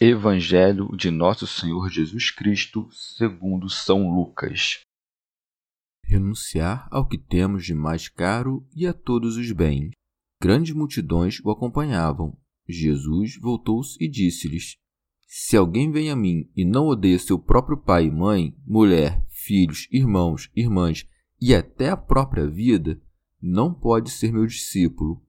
Evangelho 0.00 0.96
de 0.96 1.10
Nosso 1.10 1.44
Senhor 1.44 1.90
Jesus 1.90 2.30
Cristo, 2.30 2.88
segundo 2.92 3.68
São 3.68 4.08
Lucas. 4.08 4.78
Renunciar 6.04 6.86
ao 6.88 7.04
que 7.04 7.18
temos 7.18 7.64
de 7.64 7.74
mais 7.74 8.06
caro 8.08 8.64
e 8.76 8.86
a 8.86 8.92
todos 8.92 9.36
os 9.36 9.50
bens. 9.50 9.90
Grandes 10.40 10.72
multidões 10.72 11.40
o 11.42 11.50
acompanhavam. 11.50 12.38
Jesus 12.68 13.36
voltou-se 13.40 13.96
e 14.00 14.08
disse-lhes: 14.08 14.76
Se 15.26 15.56
alguém 15.56 15.90
vem 15.90 16.12
a 16.12 16.16
mim 16.16 16.48
e 16.54 16.64
não 16.64 16.86
odeia 16.86 17.18
seu 17.18 17.36
próprio 17.36 17.76
pai 17.76 18.06
e 18.06 18.10
mãe, 18.10 18.56
mulher, 18.64 19.26
filhos, 19.28 19.88
irmãos, 19.90 20.48
irmãs 20.54 21.08
e 21.40 21.52
até 21.52 21.88
a 21.88 21.96
própria 21.96 22.48
vida, 22.48 23.00
não 23.42 23.74
pode 23.74 24.12
ser 24.12 24.32
meu 24.32 24.46
discípulo. 24.46 25.20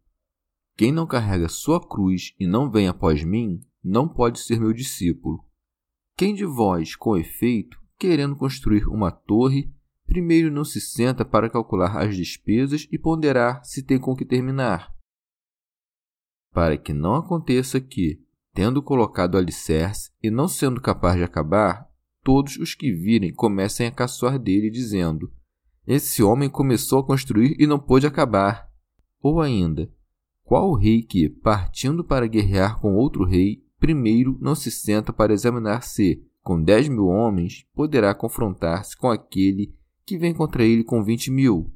Quem 0.77 0.91
não 0.91 1.07
carrega 1.07 1.49
sua 1.49 1.85
cruz 1.85 2.35
e 2.39 2.45
não 2.45 2.69
vem 2.69 2.87
após 2.87 3.23
mim, 3.23 3.61
não 3.83 4.07
pode 4.07 4.39
ser 4.39 4.59
meu 4.59 4.73
discípulo. 4.73 5.43
Quem 6.17 6.33
de 6.33 6.45
vós, 6.45 6.95
com 6.95 7.17
efeito, 7.17 7.79
querendo 7.97 8.35
construir 8.35 8.87
uma 8.87 9.11
torre, 9.11 9.73
primeiro 10.05 10.51
não 10.51 10.65
se 10.65 10.81
senta 10.81 11.23
para 11.23 11.49
calcular 11.49 11.97
as 11.97 12.15
despesas 12.15 12.87
e 12.91 12.97
ponderar 12.97 13.63
se 13.63 13.83
tem 13.83 13.99
com 13.99 14.15
que 14.15 14.25
terminar? 14.25 14.93
Para 16.51 16.77
que 16.77 16.93
não 16.93 17.15
aconteça 17.15 17.79
que, 17.79 18.21
tendo 18.53 18.81
colocado 18.81 19.35
o 19.35 19.37
alicerce 19.37 20.11
e 20.21 20.29
não 20.29 20.47
sendo 20.47 20.81
capaz 20.81 21.15
de 21.15 21.23
acabar, 21.23 21.87
todos 22.23 22.57
os 22.57 22.75
que 22.75 22.91
virem 22.91 23.33
comecem 23.33 23.87
a 23.87 23.91
caçoar 23.91 24.39
dele, 24.39 24.69
dizendo: 24.69 25.31
Esse 25.85 26.23
homem 26.23 26.49
começou 26.49 26.99
a 26.99 27.05
construir 27.05 27.55
e 27.59 27.67
não 27.67 27.79
pôde 27.79 28.07
acabar. 28.07 28.67
Ou 29.21 29.41
ainda, 29.41 29.91
qual 30.43 30.73
rei 30.73 31.03
que, 31.03 31.29
partindo 31.29 32.03
para 32.03 32.27
guerrear 32.27 32.79
com 32.79 32.95
outro 32.95 33.23
rei, 33.23 33.63
primeiro 33.79 34.37
não 34.41 34.55
se 34.55 34.69
senta 34.69 35.13
para 35.13 35.33
examinar 35.33 35.83
se, 35.83 36.23
com 36.41 36.61
dez 36.61 36.87
mil 36.87 37.07
homens, 37.07 37.65
poderá 37.73 38.13
confrontar-se 38.13 38.95
com 38.97 39.09
aquele 39.09 39.73
que 40.05 40.17
vem 40.17 40.33
contra 40.33 40.63
ele 40.63 40.83
com 40.83 41.03
vinte 41.03 41.31
mil. 41.31 41.71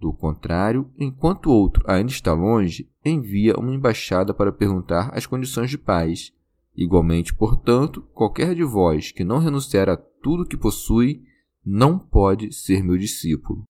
Do 0.00 0.12
contrário, 0.14 0.90
enquanto 0.98 1.50
outro 1.50 1.84
ainda 1.86 2.10
está 2.10 2.32
longe, 2.32 2.90
envia 3.04 3.54
uma 3.58 3.74
embaixada 3.74 4.32
para 4.32 4.50
perguntar 4.50 5.10
as 5.12 5.26
condições 5.26 5.68
de 5.68 5.76
paz. 5.76 6.32
Igualmente, 6.74 7.34
portanto, 7.34 8.00
qualquer 8.14 8.54
de 8.54 8.64
vós 8.64 9.12
que 9.12 9.24
não 9.24 9.38
renunciar 9.38 9.90
a 9.90 9.96
tudo 9.96 10.46
que 10.46 10.56
possui, 10.56 11.22
não 11.64 11.98
pode 11.98 12.52
ser 12.52 12.82
meu 12.82 12.96
discípulo. 12.96 13.64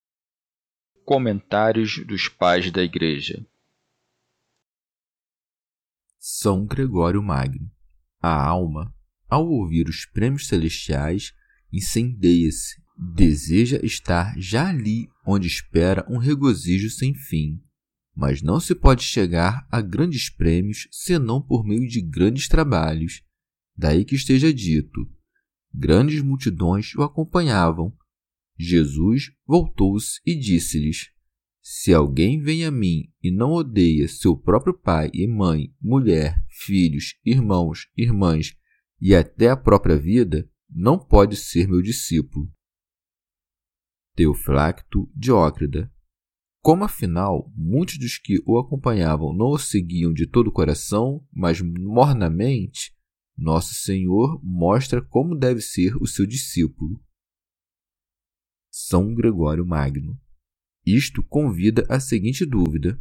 Comentários 1.05 2.05
dos 2.07 2.29
Pais 2.29 2.71
da 2.71 2.83
Igreja 2.83 3.45
são 6.21 6.67
Gregório 6.67 7.23
Magno. 7.23 7.73
A 8.21 8.47
alma, 8.47 8.95
ao 9.27 9.49
ouvir 9.49 9.89
os 9.89 10.05
prêmios 10.05 10.47
celestiais, 10.47 11.33
incendeia-se, 11.73 12.77
deseja 13.15 13.81
estar 13.83 14.39
já 14.39 14.69
ali 14.69 15.09
onde 15.27 15.47
espera 15.47 16.07
um 16.11 16.19
regozijo 16.19 16.91
sem 16.91 17.15
fim. 17.15 17.59
Mas 18.15 18.43
não 18.43 18.61
se 18.61 18.75
pode 18.75 19.03
chegar 19.03 19.67
a 19.71 19.81
grandes 19.81 20.29
prêmios 20.29 20.87
senão 20.91 21.41
por 21.41 21.65
meio 21.65 21.89
de 21.89 22.03
grandes 22.03 22.49
trabalhos. 22.49 23.23
Daí 23.75 24.05
que 24.05 24.15
esteja 24.15 24.53
dito: 24.53 25.11
grandes 25.73 26.21
multidões 26.21 26.95
o 26.97 27.03
acompanhavam. 27.03 27.97
Jesus 28.59 29.33
voltou-se 29.47 30.21
e 30.27 30.39
disse-lhes: 30.39 31.11
se 31.73 31.95
alguém 31.95 32.43
vem 32.43 32.65
a 32.65 32.71
mim 32.71 33.13
e 33.23 33.31
não 33.31 33.53
odeia 33.53 34.09
seu 34.09 34.37
próprio 34.37 34.77
pai 34.77 35.09
e 35.15 35.25
mãe, 35.29 35.73
mulher, 35.81 36.45
filhos, 36.49 37.15
irmãos, 37.25 37.89
irmãs 37.97 38.57
e 39.01 39.15
até 39.15 39.51
a 39.51 39.57
própria 39.57 39.97
vida, 39.97 40.51
não 40.69 40.99
pode 40.99 41.37
ser 41.37 41.69
meu 41.69 41.81
discípulo. 41.81 42.53
Teoflacto 44.17 45.09
Diócrida 45.15 45.89
Como 46.61 46.83
afinal 46.83 47.49
muitos 47.55 47.99
dos 47.99 48.19
que 48.19 48.43
o 48.45 48.59
acompanhavam 48.59 49.33
não 49.33 49.51
o 49.51 49.59
seguiam 49.59 50.13
de 50.13 50.27
todo 50.27 50.49
o 50.49 50.53
coração, 50.53 51.25
mas 51.33 51.61
mornamente, 51.61 52.93
nosso 53.39 53.75
Senhor 53.75 54.41
mostra 54.43 55.01
como 55.01 55.39
deve 55.39 55.61
ser 55.61 55.95
o 56.03 56.07
seu 56.09 56.27
discípulo. 56.27 57.01
São 58.73 59.15
Gregório 59.15 59.65
Magno 59.65 60.21
isto 60.87 61.23
convida 61.23 61.85
à 61.89 62.01
seguinte 62.01 62.45
dúvida: 62.45 63.01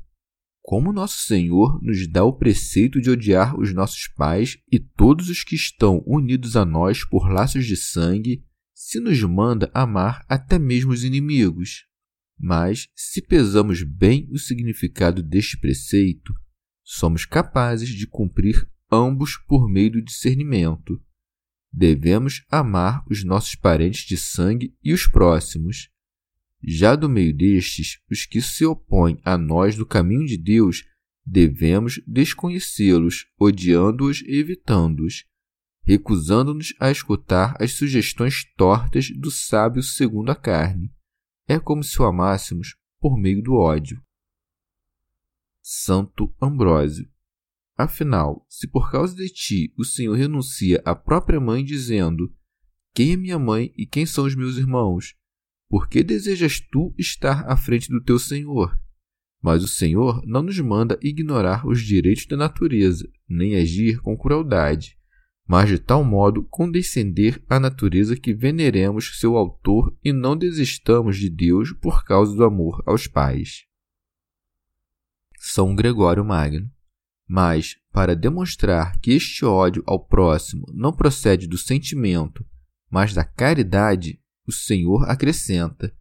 Como 0.61 0.93
Nosso 0.93 1.19
Senhor 1.25 1.81
nos 1.81 2.07
dá 2.07 2.23
o 2.23 2.33
preceito 2.33 3.01
de 3.01 3.09
odiar 3.09 3.59
os 3.59 3.73
nossos 3.73 4.07
pais 4.07 4.57
e 4.71 4.79
todos 4.79 5.29
os 5.29 5.43
que 5.43 5.55
estão 5.55 6.03
unidos 6.05 6.55
a 6.55 6.65
nós 6.65 7.03
por 7.03 7.29
laços 7.31 7.65
de 7.65 7.75
sangue, 7.75 8.43
se 8.73 8.99
nos 8.99 9.21
manda 9.23 9.69
amar 9.73 10.25
até 10.27 10.57
mesmo 10.57 10.91
os 10.91 11.03
inimigos? 11.03 11.85
Mas, 12.39 12.87
se 12.95 13.21
pesamos 13.21 13.83
bem 13.83 14.27
o 14.31 14.39
significado 14.39 15.21
deste 15.21 15.57
preceito, 15.57 16.33
somos 16.81 17.25
capazes 17.25 17.89
de 17.89 18.07
cumprir 18.07 18.69
ambos 18.91 19.37
por 19.37 19.69
meio 19.69 19.91
do 19.91 20.01
discernimento. 20.01 21.01
Devemos 21.71 22.43
amar 22.49 23.03
os 23.09 23.23
nossos 23.23 23.55
parentes 23.55 24.05
de 24.05 24.17
sangue 24.17 24.75
e 24.83 24.93
os 24.93 25.05
próximos, 25.05 25.89
já 26.63 26.95
do 26.95 27.07
meio 27.07 27.35
destes, 27.35 27.99
os 28.09 28.25
que 28.25 28.41
se 28.41 28.65
opõem 28.65 29.19
a 29.23 29.37
nós 29.37 29.75
do 29.75 29.85
caminho 29.85 30.25
de 30.25 30.37
Deus, 30.37 30.83
devemos 31.25 32.01
desconhecê-los, 32.05 33.27
odiando-os 33.39 34.21
e 34.21 34.39
evitando-os, 34.39 35.25
recusando-nos 35.83 36.73
a 36.79 36.91
escutar 36.91 37.55
as 37.59 37.73
sugestões 37.73 38.43
tortas 38.55 39.09
do 39.11 39.31
sábio 39.31 39.81
segundo 39.81 40.31
a 40.31 40.35
carne. 40.35 40.93
É 41.47 41.59
como 41.59 41.83
se 41.83 41.99
o 42.01 42.05
amássemos 42.05 42.75
por 42.99 43.17
meio 43.17 43.41
do 43.41 43.53
ódio. 43.53 44.01
Santo 45.61 46.33
Ambrósio. 46.41 47.09
Afinal, 47.77 48.45
se 48.49 48.67
por 48.67 48.91
causa 48.91 49.15
de 49.15 49.29
ti 49.29 49.73
o 49.77 49.85
Senhor 49.85 50.15
renuncia 50.15 50.81
à 50.83 50.93
própria 50.93 51.39
mãe, 51.39 51.63
dizendo: 51.63 52.35
Quem 52.93 53.13
é 53.13 53.15
minha 53.15 53.39
mãe 53.39 53.71
e 53.77 53.85
quem 53.85 54.05
são 54.05 54.25
os 54.25 54.35
meus 54.35 54.57
irmãos? 54.57 55.15
Por 55.69 55.87
que 55.87 56.03
desejas 56.03 56.59
tu 56.59 56.93
estar 56.97 57.49
à 57.49 57.55
frente 57.55 57.89
do 57.89 58.03
teu 58.03 58.17
Senhor? 58.17 58.75
Mas 59.41 59.63
o 59.63 59.67
Senhor 59.67 60.21
não 60.25 60.41
nos 60.41 60.59
manda 60.59 60.99
ignorar 61.01 61.65
os 61.65 61.81
direitos 61.81 62.25
da 62.25 62.35
natureza, 62.35 63.07
nem 63.27 63.55
agir 63.55 64.01
com 64.01 64.17
crueldade, 64.17 64.97
mas 65.47 65.69
de 65.69 65.79
tal 65.79 66.03
modo 66.03 66.43
condescender 66.43 67.43
à 67.47 67.59
natureza 67.59 68.15
que 68.15 68.33
veneremos 68.33 69.19
seu 69.19 69.37
autor 69.37 69.95
e 70.03 70.11
não 70.11 70.35
desistamos 70.35 71.17
de 71.17 71.29
Deus 71.29 71.71
por 71.71 72.03
causa 72.03 72.35
do 72.35 72.43
amor 72.43 72.83
aos 72.85 73.07
pais. 73.07 73.65
São 75.37 75.73
Gregório 75.73 76.25
Magno. 76.25 76.69
Mas, 77.31 77.77
para 77.91 78.15
demonstrar 78.15 78.99
que 78.99 79.11
este 79.11 79.45
ódio 79.45 79.83
ao 79.85 80.03
próximo 80.03 80.65
não 80.73 80.91
procede 80.91 81.47
do 81.47 81.59
sentimento, 81.59 82.43
mas 82.89 83.13
da 83.13 83.23
caridade, 83.23 84.19
o 84.49 84.51
Senhor 84.51 85.09
acrescenta, 85.09 85.95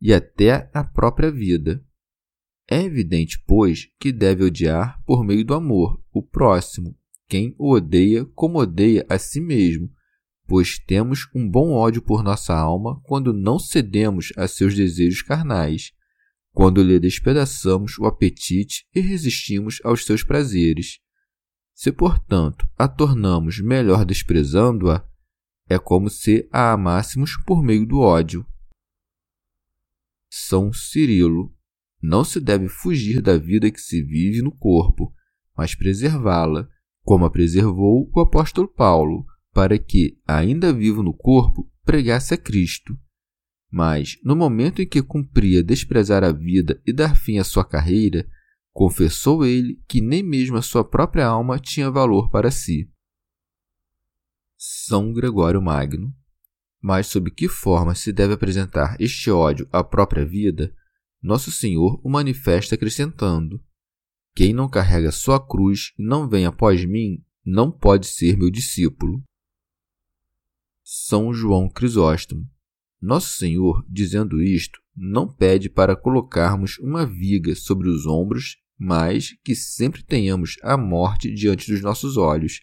e 0.00 0.12
até 0.12 0.68
a 0.74 0.82
própria 0.82 1.30
vida. 1.30 1.82
É 2.68 2.82
evidente, 2.82 3.42
pois, 3.46 3.88
que 3.98 4.12
deve 4.12 4.44
odiar 4.44 5.00
por 5.04 5.24
meio 5.24 5.44
do 5.44 5.54
amor 5.54 6.02
o 6.12 6.22
próximo, 6.22 6.96
quem 7.28 7.54
o 7.56 7.72
odeia 7.72 8.24
como 8.34 8.58
odeia 8.58 9.06
a 9.08 9.18
si 9.18 9.40
mesmo, 9.40 9.90
pois 10.46 10.78
temos 10.78 11.28
um 11.34 11.48
bom 11.48 11.72
ódio 11.72 12.02
por 12.02 12.22
nossa 12.22 12.54
alma 12.54 13.00
quando 13.04 13.32
não 13.32 13.58
cedemos 13.58 14.32
a 14.36 14.48
seus 14.48 14.74
desejos 14.74 15.22
carnais, 15.22 15.92
quando 16.50 16.82
lhe 16.82 16.98
despedaçamos 16.98 17.98
o 17.98 18.04
apetite 18.04 18.84
e 18.94 19.00
resistimos 19.00 19.80
aos 19.84 20.04
seus 20.04 20.22
prazeres. 20.22 20.98
Se, 21.72 21.90
portanto, 21.92 22.68
a 22.76 22.86
tornamos 22.86 23.60
melhor 23.60 24.04
desprezando-a, 24.04 25.06
é 25.68 25.78
como 25.78 26.10
se 26.10 26.48
a 26.52 26.72
amássemos 26.72 27.36
por 27.46 27.62
meio 27.62 27.86
do 27.86 27.98
ódio. 28.00 28.46
São 30.30 30.72
Cirilo. 30.72 31.54
Não 32.00 32.24
se 32.24 32.40
deve 32.40 32.68
fugir 32.68 33.20
da 33.20 33.38
vida 33.38 33.70
que 33.70 33.80
se 33.80 34.02
vive 34.02 34.42
no 34.42 34.50
corpo, 34.50 35.14
mas 35.56 35.74
preservá-la, 35.74 36.68
como 37.04 37.24
a 37.24 37.30
preservou 37.30 38.10
o 38.12 38.20
apóstolo 38.20 38.66
Paulo, 38.66 39.24
para 39.52 39.78
que, 39.78 40.18
ainda 40.26 40.72
vivo 40.72 41.02
no 41.02 41.14
corpo, 41.14 41.70
pregasse 41.84 42.34
a 42.34 42.38
Cristo. 42.38 42.98
Mas, 43.70 44.18
no 44.24 44.34
momento 44.34 44.82
em 44.82 44.86
que 44.86 45.02
cumpria 45.02 45.62
desprezar 45.62 46.24
a 46.24 46.32
vida 46.32 46.80
e 46.86 46.92
dar 46.92 47.16
fim 47.16 47.38
à 47.38 47.44
sua 47.44 47.64
carreira, 47.64 48.28
confessou 48.72 49.44
ele 49.44 49.80
que 49.86 50.00
nem 50.00 50.22
mesmo 50.22 50.56
a 50.56 50.62
sua 50.62 50.84
própria 50.84 51.26
alma 51.26 51.58
tinha 51.58 51.90
valor 51.90 52.30
para 52.30 52.50
si. 52.50 52.91
São 54.64 55.12
Gregório 55.12 55.60
Magno. 55.60 56.14
Mas 56.80 57.08
sob 57.08 57.32
que 57.32 57.48
forma 57.48 57.96
se 57.96 58.12
deve 58.12 58.34
apresentar 58.34 58.96
este 59.00 59.28
ódio 59.28 59.68
à 59.72 59.82
própria 59.82 60.24
vida, 60.24 60.72
Nosso 61.20 61.50
Senhor 61.50 62.00
o 62.04 62.08
manifesta 62.08 62.76
acrescentando: 62.76 63.60
Quem 64.36 64.52
não 64.52 64.68
carrega 64.68 65.10
sua 65.10 65.44
cruz 65.44 65.92
e 65.98 66.04
não 66.04 66.28
vem 66.28 66.46
após 66.46 66.84
mim, 66.84 67.24
não 67.44 67.72
pode 67.72 68.06
ser 68.06 68.36
meu 68.36 68.52
discípulo. 68.52 69.20
São 70.84 71.34
João 71.34 71.68
Crisóstomo. 71.68 72.48
Nosso 73.00 73.36
Senhor, 73.36 73.84
dizendo 73.88 74.40
isto, 74.40 74.80
não 74.94 75.26
pede 75.26 75.68
para 75.68 75.96
colocarmos 75.96 76.78
uma 76.78 77.04
viga 77.04 77.56
sobre 77.56 77.88
os 77.88 78.06
ombros, 78.06 78.58
mas 78.78 79.36
que 79.42 79.56
sempre 79.56 80.04
tenhamos 80.04 80.56
a 80.62 80.76
morte 80.76 81.34
diante 81.34 81.68
dos 81.68 81.82
nossos 81.82 82.16
olhos, 82.16 82.60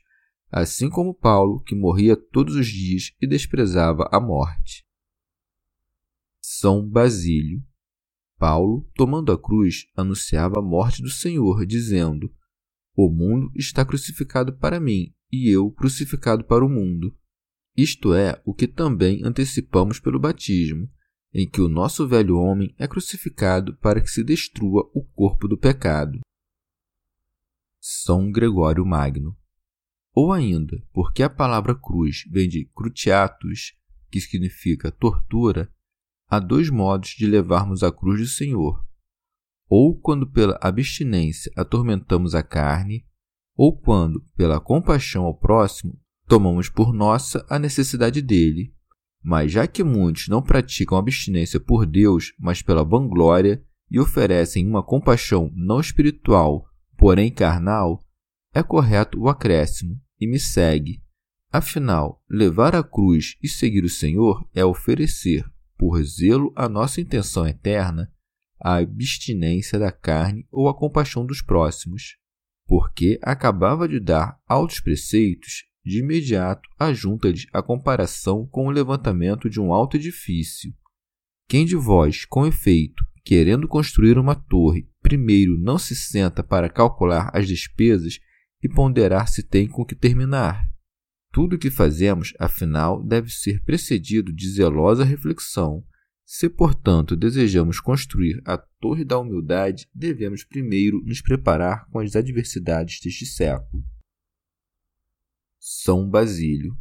assim 0.52 0.90
como 0.90 1.14
Paulo, 1.14 1.62
que 1.62 1.76
morria 1.76 2.16
todos 2.16 2.56
os 2.56 2.68
dias 2.68 3.14
e 3.22 3.28
desprezava 3.28 4.08
a 4.12 4.20
morte. 4.20 4.86
São 6.42 6.88
Basílio. 6.88 7.64
Paulo, 8.38 8.90
tomando 8.96 9.32
a 9.32 9.38
cruz, 9.38 9.88
anunciava 9.96 10.60
a 10.60 10.62
morte 10.62 11.02
do 11.02 11.10
Senhor, 11.10 11.66
dizendo: 11.66 12.34
O 12.96 13.10
mundo 13.10 13.52
está 13.56 13.86
crucificado 13.86 14.58
para 14.58 14.80
mim, 14.80 15.14
e 15.32 15.50
eu 15.50 15.70
crucificado 15.72 16.44
para 16.44 16.66
o 16.66 16.70
mundo. 16.70 17.16
Isto 17.76 18.14
é 18.14 18.42
o 18.46 18.54
que 18.54 18.68
também 18.68 19.22
antecipamos 19.24 20.00
pelo 20.00 20.20
batismo, 20.20 20.90
em 21.34 21.48
que 21.48 21.62
o 21.62 21.70
nosso 21.70 22.08
velho 22.08 22.38
homem 22.38 22.74
é 22.78 22.88
crucificado 22.88 23.78
para 23.78 24.02
que 24.02 24.10
se 24.10 24.24
destrua 24.24 24.90
o 24.94 25.04
corpo 25.04 25.48
do 25.48 25.58
pecado. 25.58 26.20
São 27.80 28.32
Gregório 28.32 28.86
Magno. 28.86 29.39
Ou 30.14 30.34
ainda, 30.34 30.82
porque 30.92 31.24
a 31.24 31.30
palavra 31.30 31.76
cruz 31.76 32.24
vem 32.30 32.50
de 32.50 32.66
cruciatus, 32.76 33.74
que 34.10 34.20
significa 34.20 34.92
tortura, 34.92 35.72
há 36.28 36.40
dois 36.40 36.70
modos 36.70 37.10
de 37.10 37.28
levarmos 37.28 37.84
a 37.84 37.92
cruz 37.92 38.20
do 38.20 38.28
Senhor. 38.28 38.84
Ou 39.68 40.00
quando 40.00 40.28
pela 40.28 40.58
abstinência 40.62 41.52
atormentamos 41.56 42.34
a 42.34 42.42
carne, 42.42 43.06
ou 43.56 43.78
quando, 43.78 44.24
pela 44.36 44.60
compaixão 44.60 45.26
ao 45.26 45.38
próximo, 45.38 46.00
tomamos 46.28 46.70
por 46.70 46.94
nossa 46.94 47.46
a 47.50 47.60
necessidade 47.60 48.22
dele. 48.22 48.74
Mas 49.22 49.52
já 49.52 49.68
que 49.68 49.84
muitos 49.84 50.28
não 50.28 50.42
praticam 50.42 50.98
abstinência 50.98 51.60
por 51.60 51.86
Deus, 51.86 52.34
mas 52.40 52.62
pela 52.62 52.86
vanglória, 52.86 53.64
e 53.92 54.00
oferecem 54.00 54.68
uma 54.68 54.84
compaixão 54.84 55.52
não 55.56 55.80
espiritual, 55.80 56.66
porém 56.98 57.32
carnal, 57.32 58.06
é 58.54 58.64
correto 58.64 59.20
o 59.20 59.30
acréscimo, 59.30 60.00
e 60.20 60.28
me 60.28 60.40
segue. 60.40 61.02
Afinal, 61.52 62.24
levar 62.30 62.76
a 62.76 62.84
cruz 62.84 63.38
e 63.42 63.48
seguir 63.48 63.84
o 63.84 63.90
Senhor 63.90 64.48
é 64.54 64.64
oferecer, 64.64 65.44
por 65.78 66.04
zelo 66.04 66.54
à 66.56 66.68
nossa 66.68 67.02
intenção 67.02 67.48
eterna, 67.48 68.12
a 68.60 68.76
abstinência 68.76 69.80
da 69.80 69.92
carne 69.92 70.46
ou 70.52 70.68
a 70.68 70.78
compaixão 70.78 71.26
dos 71.26 71.42
próximos, 71.42 72.18
porque 72.68 73.18
acabava 73.22 73.88
de 73.88 74.00
dar 74.00 74.38
altos 74.48 74.80
preceitos 74.80 75.64
de 75.84 76.00
imediato 76.00 76.70
ajunta-lhes 76.78 77.48
a 77.54 77.64
comparação 77.64 78.46
com 78.46 78.68
o 78.68 78.70
levantamento 78.70 79.50
de 79.50 79.60
um 79.60 79.74
alto 79.74 79.98
edifício. 79.98 80.74
Quem 81.48 81.66
de 81.66 81.76
vós, 81.76 82.26
com 82.26 82.46
efeito, 82.46 83.04
querendo 83.24 83.68
construir 83.68 84.20
uma 84.20 84.36
torre, 84.36 84.88
primeiro 85.02 85.58
não 85.58 85.80
se 85.80 85.96
senta 85.96 86.44
para 86.44 86.70
calcular 86.70 87.32
as 87.34 87.48
despesas 87.48 88.20
e 88.62 88.70
ponderar 88.70 89.28
se 89.28 89.44
tem 89.44 89.68
com 89.68 89.86
que 89.86 89.96
terminar? 89.96 90.70
Tudo 91.32 91.56
o 91.56 91.60
que 91.60 91.70
fazemos, 91.70 92.34
afinal, 92.40 93.04
deve 93.04 93.30
ser 93.30 93.64
precedido 93.64 94.34
de 94.34 94.50
zelosa 94.50 95.04
reflexão. 95.04 95.86
Se, 96.26 96.50
portanto, 96.50 97.16
desejamos 97.16 97.80
construir 97.80 98.42
a 98.46 98.58
Torre 98.58 99.04
da 99.04 99.18
Humildade, 99.20 99.88
devemos 99.94 100.44
primeiro 100.44 101.02
nos 101.04 101.22
preparar 101.22 101.88
com 101.90 102.00
as 102.00 102.16
adversidades 102.16 103.00
deste 103.00 103.26
século. 103.26 103.84
São 105.60 106.10
Basílio. 106.10 106.78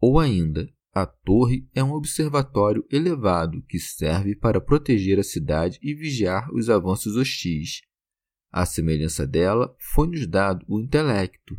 Ou 0.00 0.18
ainda, 0.18 0.66
a 0.92 1.06
torre 1.06 1.68
é 1.74 1.84
um 1.84 1.92
observatório 1.92 2.84
elevado 2.90 3.62
que 3.68 3.78
serve 3.78 4.34
para 4.34 4.60
proteger 4.60 5.18
a 5.18 5.22
cidade 5.22 5.78
e 5.82 5.94
vigiar 5.94 6.52
os 6.52 6.68
avanços 6.68 7.16
hostis. 7.16 7.82
À 8.50 8.66
semelhança 8.66 9.26
dela, 9.26 9.74
foi-nos 9.78 10.26
dado 10.26 10.64
o 10.68 10.80
intelecto 10.80 11.56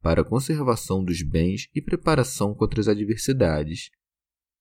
para 0.00 0.22
a 0.22 0.24
conservação 0.24 1.04
dos 1.04 1.20
bens 1.22 1.68
e 1.74 1.82
preparação 1.82 2.54
contra 2.54 2.80
as 2.80 2.88
adversidades. 2.88 3.90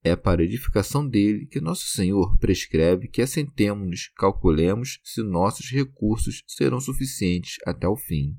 É 0.04 0.16
para 0.16 0.42
a 0.42 0.46
edificação 0.46 1.08
dele 1.08 1.46
que 1.46 1.62
nosso 1.62 1.88
Senhor 1.88 2.38
prescreve 2.38 3.08
que 3.08 3.22
assentemos-nos, 3.22 4.10
calculemos 4.16 5.00
se 5.04 5.22
nossos 5.24 5.70
recursos 5.72 6.44
serão 6.48 6.80
suficientes 6.80 7.58
até 7.66 7.88
o 7.88 7.96
fim. 7.96 8.36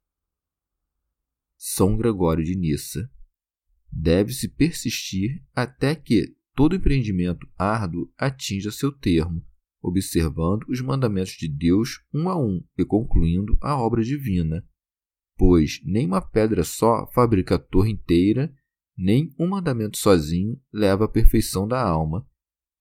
São 1.57 1.97
Gregório 1.97 2.45
de 2.45 2.57
Nissa. 2.57 3.11
Deve-se 3.93 4.49
persistir 4.49 5.43
até 5.55 5.95
que 5.95 6.35
todo 6.55 6.77
empreendimento 6.77 7.47
árduo 7.59 8.11
atinja 8.17 8.71
seu 8.71 8.93
termo, 8.93 9.45
observando 9.83 10.65
os 10.69 10.81
mandamentos 10.81 11.33
de 11.33 11.49
Deus 11.49 12.03
um 12.13 12.29
a 12.29 12.39
um 12.39 12.63
e 12.79 12.85
concluindo 12.85 13.57
a 13.61 13.77
obra 13.77 14.03
divina. 14.03 14.65
Pois 15.37 15.81
nem 15.85 16.07
uma 16.07 16.21
pedra 16.21 16.65
só 16.65 17.07
fabrica 17.13 17.55
a 17.55 17.59
torre 17.59 17.91
inteira, 17.91 18.53
nem 18.97 19.35
um 19.39 19.49
mandamento 19.49 19.97
sozinho 19.97 20.61
leva 20.73 21.07
à 21.07 21.09
perfeição 21.09 21.67
da 21.67 21.83
alma. 21.83 22.27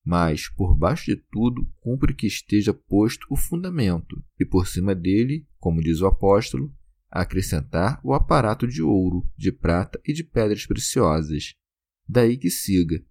Mas, 0.03 0.50
por 0.50 0.75
baixo 0.75 1.06
de 1.06 1.15
tudo, 1.15 1.70
cumpre 1.79 2.13
que 2.13 2.27
esteja 2.27 2.74
posto 2.74 3.27
o 3.29 3.36
fundamento, 3.36 4.22
e 4.39 4.46
por 4.46 4.68
cima 4.68 4.96
dele, 4.96 5.48
como 5.58 5.82
diz 5.82 6.01
o 6.01 6.08
apóstolo, 6.08 6.74
acrescentar 7.10 8.00
o 8.03 8.13
aparato 8.13 8.68
de 8.68 8.82
ouro, 8.82 9.27
de 9.38 9.51
prata 9.51 10.00
e 10.06 10.13
de 10.13 10.24
pedras 10.24 10.65
preciosas. 10.65 11.53
Daí 12.08 12.38
que 12.38 12.50
siga, 12.50 13.03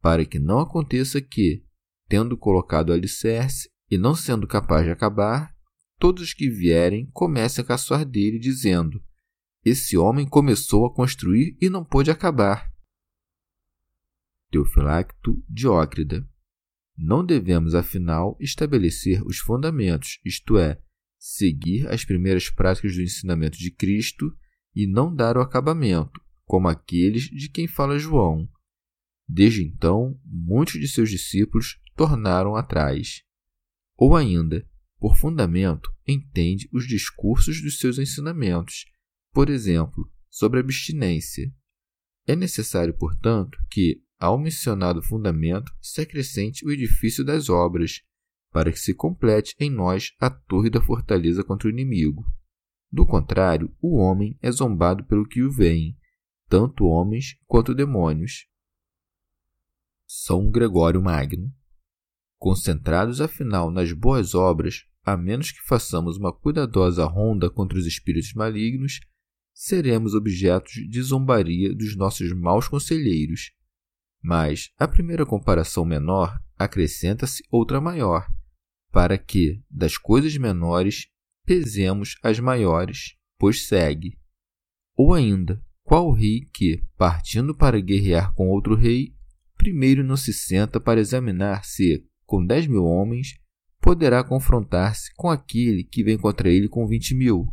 para 0.00 0.24
que 0.24 0.38
não 0.38 0.60
aconteça 0.60 1.20
que, 1.20 1.64
tendo 2.08 2.36
colocado 2.36 2.90
o 2.90 2.92
alicerce 2.92 3.70
e 3.90 3.98
não 3.98 4.14
sendo 4.14 4.46
capaz 4.46 4.84
de 4.84 4.90
acabar, 4.90 5.54
todos 5.98 6.22
os 6.22 6.34
que 6.34 6.48
vierem 6.48 7.06
comecem 7.12 7.62
a 7.62 7.66
caçoar 7.66 8.04
dele, 8.04 8.38
dizendo: 8.38 9.02
Esse 9.64 9.96
homem 9.96 10.26
começou 10.26 10.86
a 10.86 10.94
construir 10.94 11.56
e 11.60 11.68
não 11.68 11.84
pôde 11.84 12.10
acabar. 12.10 12.70
Teofilacto 14.50 15.42
Diócrida. 15.48 16.26
Não 16.96 17.24
devemos, 17.24 17.74
afinal, 17.74 18.36
estabelecer 18.40 19.22
os 19.24 19.38
fundamentos, 19.38 20.18
isto 20.24 20.58
é, 20.58 20.80
seguir 21.18 21.86
as 21.88 22.04
primeiras 22.04 22.48
práticas 22.50 22.94
do 22.94 23.02
ensinamento 23.02 23.58
de 23.58 23.70
Cristo 23.70 24.34
e 24.74 24.86
não 24.86 25.14
dar 25.14 25.36
o 25.36 25.40
acabamento, 25.40 26.20
como 26.44 26.66
aqueles 26.66 27.24
de 27.24 27.48
quem 27.48 27.68
fala 27.68 27.98
João. 27.98 28.48
Desde 29.28 29.62
então, 29.62 30.18
muitos 30.24 30.80
de 30.80 30.88
seus 30.88 31.10
discípulos 31.10 31.78
tornaram 31.98 32.54
atrás. 32.54 33.24
Ou 33.96 34.16
ainda, 34.16 34.64
por 35.00 35.16
fundamento, 35.16 35.92
entende 36.06 36.68
os 36.72 36.86
discursos 36.86 37.60
dos 37.60 37.80
seus 37.80 37.98
ensinamentos, 37.98 38.86
por 39.32 39.50
exemplo, 39.50 40.08
sobre 40.30 40.60
abstinência. 40.60 41.52
É 42.24 42.36
necessário, 42.36 42.94
portanto, 42.96 43.58
que, 43.68 44.00
ao 44.16 44.38
mencionado 44.38 45.02
fundamento, 45.02 45.72
se 45.82 46.00
acrescente 46.00 46.64
o 46.64 46.70
edifício 46.70 47.24
das 47.24 47.48
obras, 47.48 48.02
para 48.52 48.70
que 48.70 48.78
se 48.78 48.94
complete 48.94 49.54
em 49.58 49.68
nós 49.68 50.12
a 50.20 50.30
torre 50.30 50.70
da 50.70 50.80
fortaleza 50.80 51.42
contra 51.42 51.66
o 51.66 51.70
inimigo. 51.70 52.24
Do 52.92 53.04
contrário, 53.04 53.74
o 53.82 53.96
homem 53.96 54.38
é 54.40 54.52
zombado 54.52 55.04
pelo 55.04 55.26
que 55.26 55.42
o 55.42 55.50
veem, 55.50 55.98
tanto 56.48 56.84
homens 56.84 57.36
quanto 57.44 57.74
demônios. 57.74 58.46
São 60.06 60.48
Gregório 60.48 61.02
Magno. 61.02 61.52
Concentrados 62.38 63.20
afinal 63.20 63.70
nas 63.70 63.92
boas 63.92 64.34
obras, 64.34 64.84
a 65.04 65.16
menos 65.16 65.50
que 65.50 65.60
façamos 65.66 66.16
uma 66.16 66.32
cuidadosa 66.32 67.04
ronda 67.04 67.50
contra 67.50 67.78
os 67.78 67.86
espíritos 67.86 68.32
malignos, 68.32 69.00
seremos 69.52 70.14
objetos 70.14 70.74
de 70.88 71.02
zombaria 71.02 71.74
dos 71.74 71.96
nossos 71.96 72.32
maus 72.32 72.68
conselheiros. 72.68 73.50
Mas 74.22 74.70
a 74.78 74.86
primeira 74.86 75.26
comparação 75.26 75.84
menor 75.84 76.40
acrescenta-se 76.56 77.42
outra 77.50 77.80
maior, 77.80 78.28
para 78.92 79.18
que, 79.18 79.60
das 79.68 79.96
coisas 79.96 80.36
menores, 80.36 81.08
pesemos 81.44 82.16
as 82.22 82.38
maiores, 82.38 83.16
pois 83.36 83.66
segue. 83.66 84.16
Ou 84.96 85.12
ainda, 85.12 85.60
qual 85.82 86.12
rei 86.12 86.42
que, 86.52 86.84
partindo 86.96 87.52
para 87.52 87.80
guerrear 87.80 88.32
com 88.34 88.48
outro 88.48 88.76
rei, 88.76 89.14
primeiro 89.56 90.04
não 90.04 90.16
se 90.16 90.32
senta 90.32 90.78
para 90.78 91.00
examinar 91.00 91.64
se, 91.64 92.06
com 92.28 92.44
dez 92.44 92.66
mil 92.66 92.84
homens, 92.84 93.40
poderá 93.80 94.22
confrontar-se 94.22 95.10
com 95.14 95.30
aquele 95.30 95.82
que 95.82 96.04
vem 96.04 96.18
contra 96.18 96.50
ele 96.50 96.68
com 96.68 96.86
vinte 96.86 97.14
mil? 97.14 97.48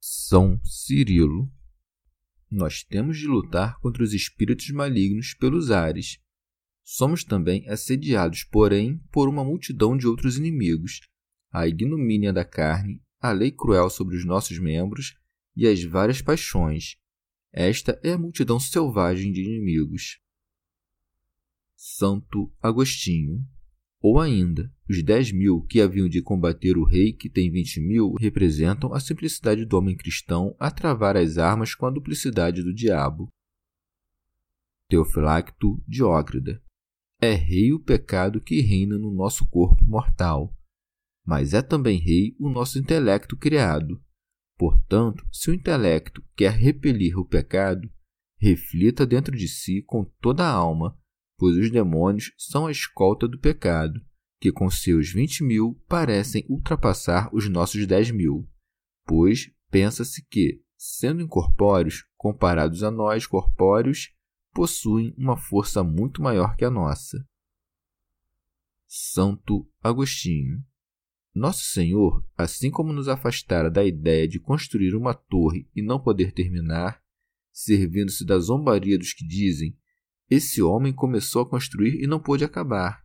São 0.00 0.56
Cirilo. 0.62 1.50
Nós 2.48 2.84
temos 2.84 3.18
de 3.18 3.26
lutar 3.26 3.76
contra 3.80 4.04
os 4.04 4.14
espíritos 4.14 4.70
malignos 4.70 5.34
pelos 5.34 5.72
ares. 5.72 6.20
Somos 6.84 7.24
também 7.24 7.68
assediados, 7.68 8.44
porém, 8.44 8.98
por 9.10 9.28
uma 9.28 9.42
multidão 9.42 9.96
de 9.96 10.06
outros 10.06 10.38
inimigos, 10.38 11.00
a 11.50 11.66
ignomínia 11.66 12.32
da 12.32 12.44
carne, 12.44 13.02
a 13.20 13.32
lei 13.32 13.50
cruel 13.50 13.90
sobre 13.90 14.16
os 14.16 14.24
nossos 14.24 14.60
membros 14.60 15.18
e 15.56 15.66
as 15.66 15.82
várias 15.82 16.22
paixões. 16.22 16.96
Esta 17.52 17.98
é 18.04 18.12
a 18.12 18.18
multidão 18.18 18.60
selvagem 18.60 19.32
de 19.32 19.42
inimigos. 19.42 20.20
Santo 21.80 22.52
Agostinho. 22.60 23.46
Ou 24.02 24.18
ainda, 24.18 24.68
os 24.90 25.00
dez 25.00 25.30
mil 25.30 25.62
que 25.62 25.80
haviam 25.80 26.08
de 26.08 26.20
combater 26.20 26.76
o 26.76 26.84
rei 26.84 27.12
que 27.12 27.30
tem 27.30 27.52
vinte 27.52 27.80
mil 27.80 28.14
representam 28.18 28.92
a 28.92 28.98
simplicidade 28.98 29.64
do 29.64 29.78
homem 29.78 29.96
cristão 29.96 30.56
a 30.58 30.72
travar 30.72 31.16
as 31.16 31.38
armas 31.38 31.76
com 31.76 31.86
a 31.86 31.90
duplicidade 31.90 32.64
do 32.64 32.74
diabo. 32.74 33.28
Teofilacto 34.88 35.80
Diócrida. 35.86 36.60
É 37.20 37.32
rei 37.32 37.72
o 37.72 37.78
pecado 37.78 38.40
que 38.40 38.60
reina 38.60 38.98
no 38.98 39.14
nosso 39.14 39.48
corpo 39.48 39.84
mortal, 39.84 40.52
mas 41.24 41.54
é 41.54 41.62
também 41.62 42.00
rei 42.00 42.34
o 42.40 42.48
nosso 42.48 42.76
intelecto 42.76 43.36
criado. 43.36 44.02
Portanto, 44.56 45.24
se 45.32 45.48
o 45.48 45.54
intelecto 45.54 46.24
quer 46.36 46.54
repelir 46.54 47.16
o 47.16 47.24
pecado, 47.24 47.88
reflita 48.36 49.06
dentro 49.06 49.36
de 49.36 49.46
si 49.46 49.80
com 49.82 50.04
toda 50.20 50.44
a 50.44 50.52
alma 50.52 50.98
pois 51.38 51.56
os 51.56 51.70
demônios 51.70 52.32
são 52.36 52.66
a 52.66 52.72
escolta 52.72 53.28
do 53.28 53.38
pecado, 53.38 54.00
que 54.40 54.50
com 54.50 54.68
seus 54.68 55.12
vinte 55.12 55.42
mil 55.42 55.80
parecem 55.88 56.44
ultrapassar 56.48 57.30
os 57.32 57.48
nossos 57.48 57.86
dez 57.86 58.10
mil, 58.10 58.48
pois 59.06 59.50
pensa-se 59.70 60.26
que, 60.26 60.60
sendo 60.76 61.22
incorpóreos, 61.22 62.04
comparados 62.16 62.82
a 62.82 62.90
nós 62.90 63.26
corpóreos, 63.26 64.12
possuem 64.52 65.14
uma 65.16 65.36
força 65.36 65.84
muito 65.84 66.20
maior 66.20 66.56
que 66.56 66.64
a 66.64 66.70
nossa. 66.70 67.24
Santo 68.86 69.70
Agostinho 69.82 70.64
Nosso 71.34 71.64
Senhor, 71.64 72.24
assim 72.36 72.70
como 72.70 72.92
nos 72.92 73.06
afastara 73.06 73.70
da 73.70 73.84
ideia 73.84 74.26
de 74.26 74.40
construir 74.40 74.96
uma 74.96 75.14
torre 75.14 75.68
e 75.76 75.82
não 75.82 76.00
poder 76.00 76.32
terminar, 76.32 77.00
servindo-se 77.52 78.24
da 78.24 78.38
zombaria 78.38 78.98
dos 78.98 79.12
que 79.12 79.26
dizem 79.26 79.76
esse 80.30 80.60
homem 80.62 80.92
começou 80.92 81.42
a 81.42 81.48
construir 81.48 82.02
e 82.02 82.06
não 82.06 82.20
pôde 82.20 82.44
acabar. 82.44 83.02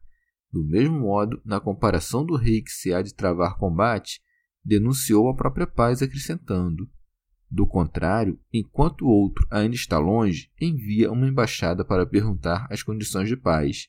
Do 0.52 0.64
mesmo 0.64 1.00
modo, 1.00 1.42
na 1.44 1.60
comparação 1.60 2.26
do 2.26 2.36
rei 2.36 2.62
que 2.62 2.72
se 2.72 2.94
há 2.94 3.02
de 3.02 3.14
travar 3.14 3.58
combate, 3.58 4.22
denunciou 4.64 5.28
a 5.30 5.36
própria 5.36 5.66
paz, 5.66 6.02
acrescentando: 6.02 6.88
Do 7.50 7.66
contrário, 7.66 8.40
enquanto 8.52 9.06
o 9.06 9.10
outro 9.10 9.48
ainda 9.50 9.76
está 9.76 9.98
longe, 9.98 10.52
envia 10.60 11.12
uma 11.12 11.28
embaixada 11.28 11.84
para 11.84 12.06
perguntar 12.06 12.68
as 12.70 12.84
condições 12.84 13.28
de 13.28 13.36
paz, 13.36 13.88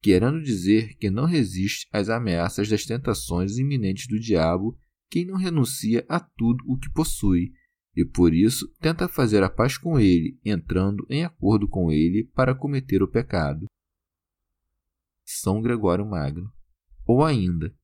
querendo 0.00 0.42
dizer 0.42 0.94
que 0.96 1.10
não 1.10 1.26
resiste 1.26 1.86
às 1.92 2.08
ameaças 2.08 2.68
das 2.68 2.84
tentações 2.84 3.58
iminentes 3.58 4.06
do 4.06 4.18
diabo 4.18 4.78
quem 5.10 5.26
não 5.26 5.36
renuncia 5.36 6.06
a 6.08 6.20
tudo 6.20 6.64
o 6.66 6.78
que 6.78 6.88
possui, 6.88 7.52
e 7.96 8.04
por 8.04 8.34
isso 8.34 8.68
tenta 8.80 9.08
fazer 9.08 9.42
a 9.42 9.50
paz 9.50 9.76
com 9.76 9.98
ele, 9.98 10.38
entrando 10.44 11.06
em 11.10 11.24
acordo 11.24 11.68
com 11.68 11.90
ele 11.90 12.24
para 12.34 12.54
cometer 12.54 13.02
o 13.02 13.08
pecado. 13.08 13.66
São 15.24 15.60
Gregório 15.60 16.06
Magno. 16.06 16.52
Ou 17.06 17.24
ainda, 17.24 17.74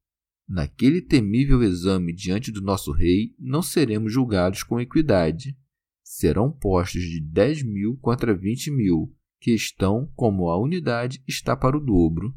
naquele 0.48 1.02
temível 1.02 1.62
exame 1.62 2.12
diante 2.12 2.52
do 2.52 2.60
nosso 2.60 2.92
rei, 2.92 3.34
não 3.38 3.62
seremos 3.62 4.12
julgados 4.12 4.62
com 4.62 4.80
equidade. 4.80 5.56
Serão 6.02 6.52
postos 6.52 7.02
de 7.02 7.20
dez 7.20 7.62
mil 7.62 7.96
contra 7.98 8.36
vinte 8.36 8.70
mil, 8.70 9.12
que 9.40 9.52
estão 9.52 10.10
como 10.14 10.48
a 10.48 10.58
unidade 10.60 11.22
está 11.26 11.56
para 11.56 11.76
o 11.76 11.80
dobro. 11.80 12.34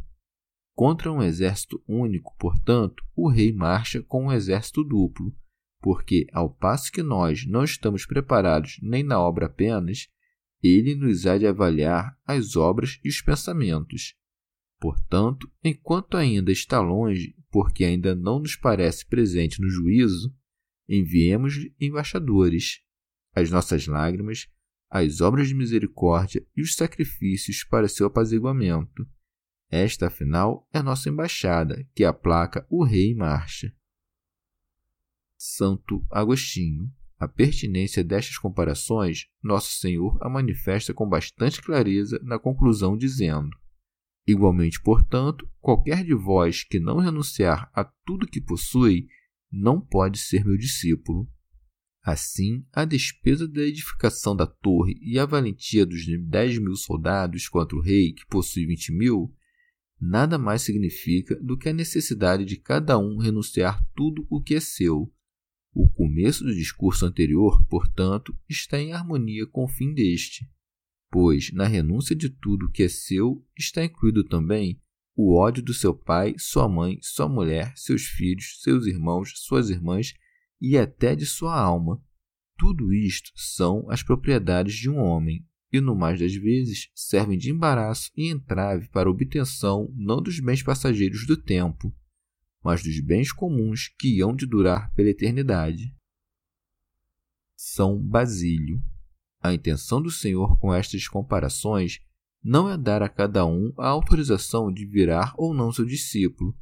Contra 0.73 1.11
um 1.11 1.21
exército 1.21 1.83
único, 1.87 2.35
portanto, 2.39 3.03
o 3.15 3.29
rei 3.29 3.53
marcha 3.53 4.01
com 4.01 4.25
um 4.25 4.31
exército 4.31 4.83
duplo, 4.83 5.35
porque, 5.81 6.27
ao 6.31 6.49
passo 6.49 6.91
que 6.91 7.01
nós 7.01 7.45
não 7.45 7.63
estamos 7.63 8.05
preparados 8.05 8.77
nem 8.81 9.03
na 9.03 9.19
obra 9.19 9.45
apenas, 9.45 10.09
ele 10.61 10.95
nos 10.95 11.25
há 11.25 11.37
de 11.37 11.47
avaliar 11.47 12.17
as 12.25 12.55
obras 12.55 12.99
e 13.03 13.09
os 13.09 13.21
pensamentos. 13.21 14.15
Portanto, 14.79 15.49
enquanto 15.63 16.17
ainda 16.17 16.51
está 16.51 16.79
longe, 16.79 17.35
porque 17.49 17.83
ainda 17.83 18.15
não 18.15 18.39
nos 18.39 18.55
parece 18.55 19.05
presente 19.05 19.61
no 19.61 19.69
juízo, 19.69 20.33
enviemos-lhe 20.87 21.73
embaixadores, 21.79 22.81
as 23.33 23.49
nossas 23.49 23.87
lágrimas, 23.87 24.47
as 24.89 25.21
obras 25.21 25.47
de 25.47 25.53
misericórdia 25.53 26.45
e 26.55 26.61
os 26.61 26.75
sacrifícios 26.75 27.63
para 27.63 27.87
seu 27.87 28.07
apaziguamento. 28.07 29.07
Esta, 29.69 30.07
afinal, 30.07 30.67
é 30.73 30.81
nossa 30.81 31.09
embaixada, 31.09 31.87
que 31.93 32.03
aplaca 32.03 32.65
o 32.69 32.83
rei 32.83 33.11
em 33.11 33.15
marcha. 33.15 33.71
Santo 35.41 36.05
Agostinho. 36.11 36.91
A 37.17 37.27
pertinência 37.27 38.03
destas 38.03 38.37
comparações, 38.37 39.27
Nosso 39.41 39.71
Senhor 39.77 40.17
a 40.21 40.29
manifesta 40.29 40.93
com 40.93 41.07
bastante 41.07 41.61
clareza 41.61 42.19
na 42.23 42.37
conclusão, 42.37 42.97
dizendo: 42.97 43.49
Igualmente, 44.27 44.81
portanto, 44.81 45.49
qualquer 45.59 46.03
de 46.03 46.13
vós 46.13 46.63
que 46.63 46.79
não 46.79 46.97
renunciar 46.97 47.69
a 47.73 47.83
tudo 48.05 48.27
que 48.27 48.39
possui, 48.39 49.07
não 49.51 49.81
pode 49.81 50.19
ser 50.19 50.45
meu 50.45 50.57
discípulo. 50.57 51.29
Assim, 52.03 52.65
a 52.71 52.85
despesa 52.85 53.47
da 53.47 53.61
edificação 53.61 54.35
da 54.35 54.45
torre 54.45 54.97
e 55.01 55.19
a 55.19 55.25
valentia 55.25 55.85
dos 55.85 56.05
dez 56.27 56.57
mil 56.57 56.75
soldados 56.75 57.49
contra 57.49 57.77
o 57.77 57.81
rei, 57.81 58.13
que 58.13 58.25
possui 58.27 58.65
vinte 58.65 58.91
mil, 58.93 59.33
nada 59.99 60.37
mais 60.37 60.61
significa 60.61 61.35
do 61.41 61.57
que 61.57 61.67
a 61.67 61.73
necessidade 61.73 62.45
de 62.45 62.57
cada 62.57 62.97
um 62.97 63.17
renunciar 63.17 63.85
tudo 63.95 64.25
o 64.29 64.41
que 64.41 64.55
é 64.55 64.59
seu, 64.59 65.11
o 65.73 65.87
começo 65.89 66.43
do 66.43 66.53
discurso 66.53 67.05
anterior, 67.05 67.63
portanto, 67.67 68.35
está 68.47 68.79
em 68.79 68.93
harmonia 68.93 69.45
com 69.47 69.63
o 69.63 69.67
fim 69.67 69.93
deste, 69.93 70.49
pois 71.11 71.51
na 71.51 71.65
renúncia 71.65 72.15
de 72.15 72.29
tudo 72.29 72.69
que 72.69 72.83
é 72.83 72.89
seu 72.89 73.45
está 73.57 73.83
incluído 73.83 74.23
também 74.23 74.81
o 75.15 75.35
ódio 75.37 75.61
do 75.61 75.73
seu 75.73 75.93
pai, 75.93 76.33
sua 76.37 76.69
mãe, 76.69 76.97
sua 77.01 77.27
mulher, 77.27 77.73
seus 77.75 78.03
filhos, 78.03 78.61
seus 78.61 78.85
irmãos, 78.85 79.33
suas 79.35 79.69
irmãs 79.69 80.13
e 80.61 80.77
até 80.77 81.15
de 81.15 81.25
sua 81.25 81.59
alma. 81.59 82.01
Tudo 82.57 82.93
isto 82.93 83.31
são 83.35 83.85
as 83.89 84.01
propriedades 84.01 84.75
de 84.75 84.89
um 84.89 84.97
homem, 84.97 85.45
e 85.71 85.79
no 85.79 85.95
mais 85.95 86.19
das 86.19 86.33
vezes 86.33 86.89
servem 86.95 87.37
de 87.37 87.51
embaraço 87.51 88.09
e 88.15 88.29
entrave 88.29 88.87
para 88.89 89.09
a 89.09 89.11
obtenção 89.11 89.93
não 89.95 90.21
dos 90.21 90.39
bens 90.39 90.63
passageiros 90.63 91.27
do 91.27 91.37
tempo, 91.37 91.93
mas 92.63 92.83
dos 92.83 92.99
bens 92.99 93.31
comuns 93.31 93.87
que 93.97 94.21
hão 94.21 94.35
de 94.35 94.45
durar 94.45 94.93
pela 94.93 95.09
eternidade. 95.09 95.95
São 97.55 97.97
Basílio. 97.97 98.81
A 99.41 99.53
intenção 99.53 100.01
do 100.01 100.11
Senhor 100.11 100.57
com 100.59 100.73
estas 100.73 101.07
comparações 101.07 101.99
não 102.43 102.69
é 102.69 102.77
dar 102.77 103.01
a 103.01 103.09
cada 103.09 103.45
um 103.45 103.73
a 103.77 103.87
autorização 103.87 104.71
de 104.71 104.85
virar 104.85 105.33
ou 105.37 105.53
não 105.53 105.71
seu 105.71 105.85
discípulo, 105.85 106.55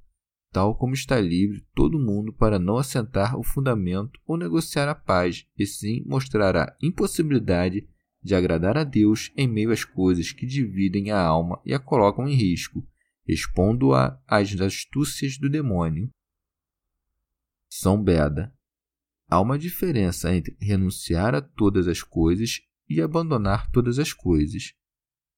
tal 0.51 0.75
como 0.75 0.93
está 0.93 1.19
livre 1.19 1.65
todo 1.75 1.99
mundo 1.99 2.33
para 2.33 2.57
não 2.57 2.77
assentar 2.77 3.37
o 3.37 3.43
fundamento 3.43 4.19
ou 4.25 4.37
negociar 4.37 4.89
a 4.89 4.95
paz, 4.95 5.45
e 5.57 5.65
sim 5.65 6.03
mostrar 6.05 6.55
a 6.55 6.75
impossibilidade 6.81 7.87
de 8.23 8.35
agradar 8.35 8.77
a 8.77 8.83
Deus 8.83 9.31
em 9.35 9.47
meio 9.47 9.71
às 9.71 9.83
coisas 9.83 10.31
que 10.31 10.45
dividem 10.45 11.11
a 11.11 11.21
alma 11.21 11.61
e 11.65 11.73
a 11.73 11.79
colocam 11.79 12.27
em 12.27 12.35
risco, 12.35 12.85
expondo-a 13.27 14.21
às 14.27 14.59
astúcias 14.59 15.37
do 15.37 15.49
demônio. 15.49 16.09
São 17.69 18.01
Beda. 18.01 18.55
há 19.29 19.41
uma 19.41 19.59
diferença 19.59 20.33
entre 20.33 20.55
renunciar 20.59 21.35
a 21.35 21.41
todas 21.41 21.87
as 21.87 22.01
coisas 22.01 22.61
e 22.87 23.01
abandonar 23.01 23.69
todas 23.71 23.99
as 23.99 24.13
coisas. 24.13 24.73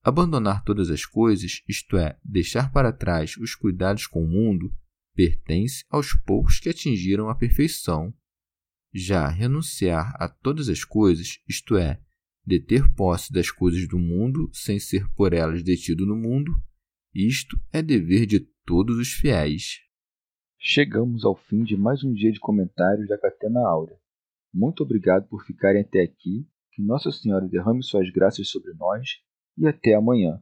Abandonar 0.04 0.64
todas 0.64 0.90
as 0.92 1.06
coisas, 1.06 1.62
isto 1.68 1.98
é, 1.98 2.18
deixar 2.24 2.72
para 2.72 2.94
trás 2.94 3.36
os 3.38 3.56
cuidados 3.56 4.06
com 4.08 4.24
o 4.24 4.28
mundo, 4.28 4.72
pertence 5.14 5.84
aos 5.90 6.14
poucos 6.14 6.60
que 6.60 6.70
atingiram 6.70 7.30
a 7.30 7.36
perfeição. 7.36 8.14
Já 8.94 9.28
renunciar 9.28 10.16
a 10.16 10.30
todas 10.30 10.70
as 10.70 10.84
coisas, 10.84 11.40
isto 11.48 11.76
é, 11.76 12.00
deter 12.46 12.88
posse 12.94 13.34
das 13.34 13.52
coisas 13.52 13.88
do 13.88 14.00
mundo 14.00 14.50
sem 14.54 14.80
ser 14.80 15.08
por 15.14 15.34
elas 15.34 15.62
detido 15.64 16.06
no 16.06 16.16
mundo, 16.16 16.56
isto 17.14 17.58
é 17.74 17.82
dever 17.82 18.28
de 18.28 18.40
todos 18.64 18.98
os 19.00 19.14
fiéis. 19.14 19.80
Chegamos 20.60 21.26
ao 21.26 21.36
fim 21.36 21.64
de 21.64 21.76
mais 21.76 22.04
um 22.04 22.14
dia 22.14 22.32
de 22.32 22.40
comentários 22.40 23.08
da 23.08 23.18
Catena 23.18 23.62
Áurea. 23.68 23.98
Muito 24.54 24.84
obrigado 24.84 25.28
por 25.28 25.44
ficarem 25.44 25.82
até 25.82 26.02
aqui. 26.02 26.48
Que 26.72 26.84
Nossa 26.84 27.12
Senhora 27.12 27.48
derrame 27.48 27.84
suas 27.84 28.12
graças 28.12 28.50
sobre 28.50 28.74
nós 28.74 29.10
e 29.58 29.68
até 29.68 29.96
amanhã. 29.96 30.40